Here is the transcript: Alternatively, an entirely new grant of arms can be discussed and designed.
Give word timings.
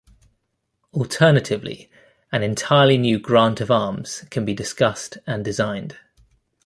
Alternatively, 0.95 1.87
an 2.31 2.41
entirely 2.41 2.97
new 2.97 3.19
grant 3.19 3.61
of 3.61 3.69
arms 3.69 4.25
can 4.31 4.43
be 4.45 4.55
discussed 4.55 5.19
and 5.27 5.45
designed. 5.45 5.99